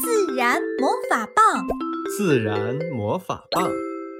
[0.00, 1.66] 自然魔法棒，
[2.16, 3.68] 自然魔法棒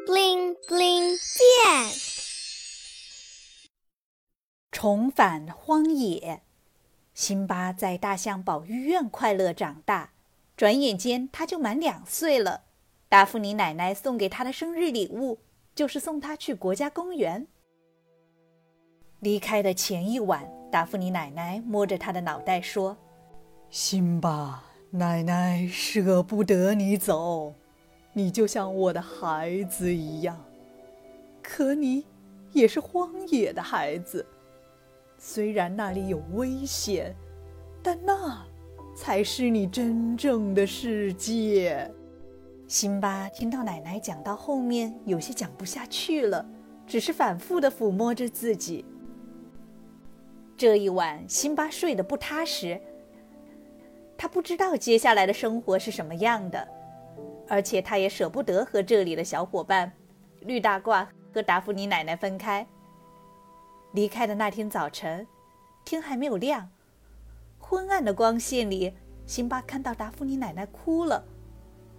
[0.06, 1.92] ，bling bling 变。
[4.72, 6.42] 重返荒野，
[7.14, 10.10] 辛巴在大象保育院快乐长大，
[10.56, 12.62] 转眼间他就满两岁了。
[13.08, 15.38] 达芙妮奶奶送给他的生日礼物，
[15.74, 17.46] 就是送他去国家公园。
[19.20, 22.96] 离开的前一晚，达芙妮奶奶摸着他的脑袋说
[23.70, 27.52] ：“辛巴，奶奶舍不得你走，
[28.14, 30.42] 你就像我的孩子一样。
[31.42, 32.06] 可你
[32.52, 34.24] 也是荒野的孩子，
[35.18, 37.14] 虽然那里有危险，
[37.82, 38.42] 但那
[38.96, 41.90] 才是你真正的世界。”
[42.66, 46.44] 辛巴听到奶奶讲到后面，有些讲不下去了，
[46.86, 48.86] 只是反复的抚摸着自己。
[50.56, 52.80] 这一晚，辛巴睡得不踏实。
[54.18, 56.66] 他不知道接下来的生活是什么样的，
[57.48, 59.92] 而且他也舍不得和这里的小伙伴
[60.40, 62.66] 绿大褂和达芙妮奶奶分开。
[63.92, 65.24] 离开的那天早晨，
[65.84, 66.68] 天还没有亮，
[67.60, 68.92] 昏暗的光线里，
[69.24, 71.24] 辛巴看到达芙妮奶奶哭了，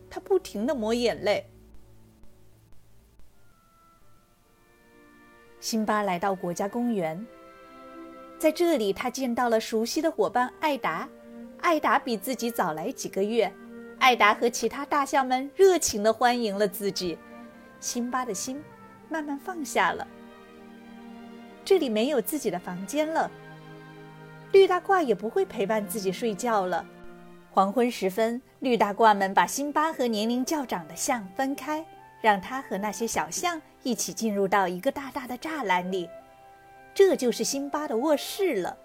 [0.09, 1.49] 他不停的抹眼泪。
[5.61, 7.25] 辛巴来到国家公园。
[8.37, 11.07] 在这里，他见到了熟悉的伙伴艾达。
[11.61, 13.51] 艾达比自己早来几个月。
[13.99, 17.17] 艾达和其他大象们热情地欢迎了自己。
[17.79, 18.63] 辛巴的心
[19.09, 20.07] 慢慢放下了。
[21.65, 23.29] 这里没有自己的房间了。
[24.51, 26.85] 绿大褂也不会陪伴自己睡觉了。
[27.51, 31.85] 黄昏时分，绿大褂们把辛巴和年龄较长的象分开，
[32.21, 36.09] 让他和那些小象一起进入到一个大大的栅栏里。
[36.93, 38.77] 这就是辛巴的卧室了。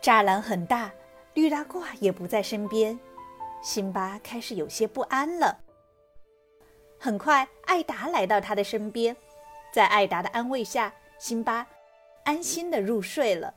[0.00, 0.90] 栅栏很大，
[1.34, 2.98] 绿大褂也不在身边，
[3.62, 5.58] 辛巴开始有些不安了。
[6.98, 9.16] 很快，艾达来到他的身边，
[9.72, 11.66] 在艾达的安慰下，辛巴
[12.24, 13.54] 安心的入睡了。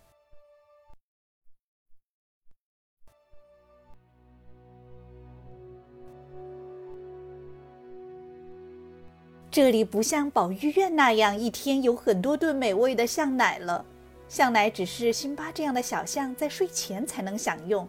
[9.51, 13.85] 这里不像保育院那样一天有很多顿美味的象奶了，
[14.33, 17.88] 向来只是辛巴这样的小象在睡前才能享用。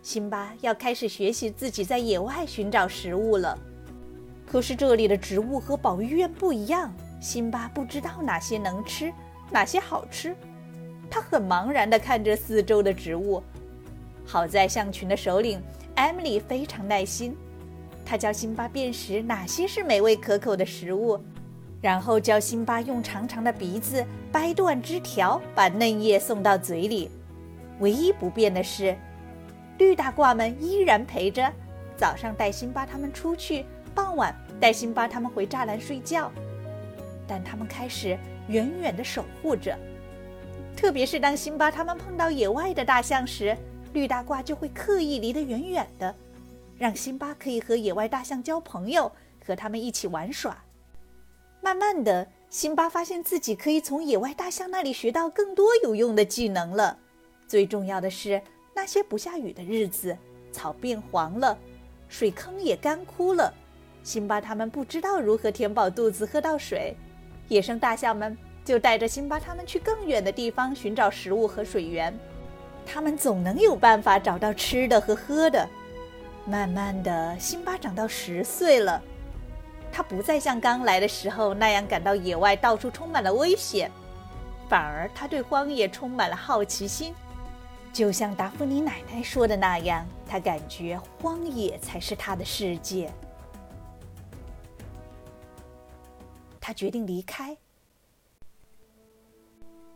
[0.00, 3.58] 辛巴要开始学习自己在野外寻找食物了。
[4.46, 9.12] 可是这里的植物和保育院不一样，辛巴不知道哪些能吃，
[9.50, 10.34] 哪些好吃。
[11.10, 13.42] 他很茫然地看着四周的植物。
[14.24, 15.60] 好在象群的首领
[15.94, 17.36] 艾米丽非常耐心。
[18.02, 21.20] 他教辛巴辨识哪些是美味可口的食物，
[21.82, 27.10] 然后教辛巴用长长的鼻子掰断枝条，把嫩叶送到嘴里。
[27.80, 28.96] 唯一不变的是，
[29.78, 31.52] 绿大褂们依然陪着，
[31.96, 33.66] 早上带辛巴他们出去，
[33.96, 36.30] 傍晚带辛巴他们回栅栏睡觉。
[37.26, 38.16] 但他们开始
[38.46, 39.76] 远远地守护着，
[40.76, 43.56] 特别是当辛巴他们碰到野外的大象时，
[43.92, 46.14] 绿大褂就会刻意离得远远的。
[46.78, 49.10] 让辛巴可以和野外大象交朋友，
[49.44, 50.56] 和他们一起玩耍。
[51.64, 56.98] 慢慢的，辛巴发现自己可以从野外大象那里学到更多有用的技能了。
[57.46, 58.42] 最重要的是，
[58.74, 60.16] 那些不下雨的日子，
[60.50, 61.56] 草变黄了，
[62.08, 63.54] 水坑也干枯了。
[64.02, 66.96] 辛巴他们不知道如何填饱肚子，喝到水。
[67.46, 72.12] 野生大象们就带着辛巴他们去更远的地方寻找食物和水源。
[72.84, 75.68] 他们总能有办法找到吃的和喝的。
[76.44, 79.00] 慢慢的，辛巴长到十岁了，
[79.92, 83.90] 他不再像刚来的时候那样感到野外到处充满了危险，
[84.68, 87.14] 反而他对荒野充满了好奇心。
[87.92, 93.12] 就像达芙妮奶奶说的那样，他感觉荒野才是他的世界。
[96.58, 97.54] 他决定离开。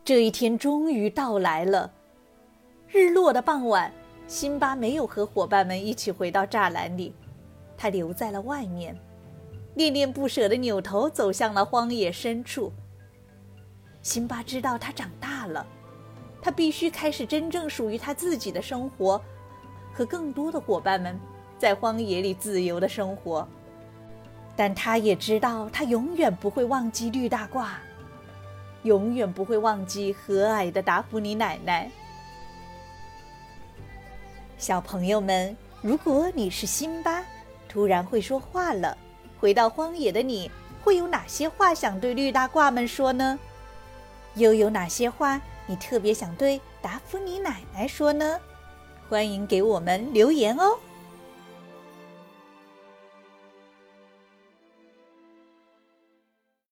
[0.05, 1.91] 这一天终于到来了，
[2.89, 3.91] 日落的傍晚。
[4.29, 7.15] 辛巴没有和伙伴们一起回到栅栏里，
[7.79, 8.99] 他留在了外面，
[9.77, 12.73] 恋恋不舍地扭头走向了荒野深处。
[14.01, 15.67] 辛巴知道他长大了，
[16.41, 19.21] 他必须开始真正属于他自己的生活，
[19.93, 21.21] 和更多的伙伴们
[21.59, 23.47] 在荒野里自由的生活。
[24.57, 27.73] 但他也知道，他永远不会忘记绿大褂，
[28.85, 31.91] 永远不会忘记和蔼的达芙妮奶奶。
[34.57, 37.23] 小朋友们，如果你是辛巴，
[37.69, 38.97] 突然会说话了，
[39.41, 40.51] 回到荒野的你
[40.83, 43.39] 会有哪些话想对绿大褂们说呢？
[44.35, 48.39] 又有哪些话你特别想对达芙妮奶奶说呢？
[49.09, 50.79] 欢迎给我们留言哦！